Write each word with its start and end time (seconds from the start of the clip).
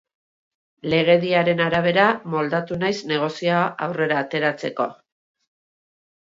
Legediaren 0.93 1.61
arabera 1.65 2.07
moldatu 2.37 2.79
naiz 2.85 2.95
negozioa 3.13 3.63
aurrera 3.87 4.21
ateratzeko. 4.25 4.91